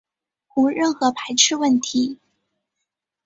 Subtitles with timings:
[0.55, 2.17] 无任何排斥问题